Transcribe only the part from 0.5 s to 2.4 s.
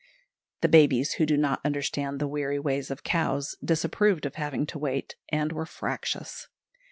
The babies, who do not understand the